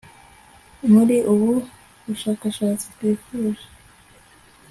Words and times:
muri 0.91 1.17
ubu 1.31 1.51
bushakashatsi 2.05 2.85
twifuje 2.93 3.65